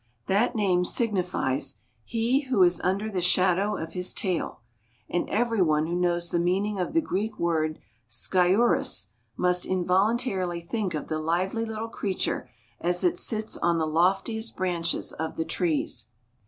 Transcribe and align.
That 0.25 0.55
name 0.55 0.83
signifies 0.83 1.77
"he 2.03 2.45
who 2.49 2.63
is 2.63 2.81
under 2.83 3.11
the 3.11 3.21
shadow 3.21 3.77
of 3.77 3.93
his 3.93 4.15
tail," 4.15 4.61
and 5.07 5.29
everyone 5.29 5.85
who 5.85 5.93
knows 5.93 6.31
the 6.31 6.39
meaning 6.39 6.79
of 6.79 6.93
the 6.93 7.03
Greek 7.03 7.37
word 7.37 7.77
sciurus 8.09 9.09
"must 9.37 9.63
involuntarily 9.63 10.59
think 10.59 10.95
of 10.95 11.07
the 11.07 11.19
lively 11.19 11.65
little 11.65 11.87
creature 11.87 12.49
as 12.79 13.03
it 13.03 13.19
sits 13.19 13.57
on 13.57 13.77
the 13.77 13.85
loftiest 13.85 14.57
branches 14.57 15.11
of 15.13 15.35
the 15.35 15.45
trees." 15.45 16.07